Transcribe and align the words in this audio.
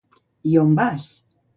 I 0.53 0.57
on 0.63 0.73
vas? 0.81 1.07